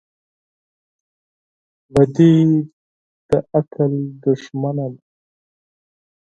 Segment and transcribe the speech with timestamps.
[1.93, 2.43] •دښمني
[3.27, 3.93] د عقل
[4.23, 5.01] دښمنه ده.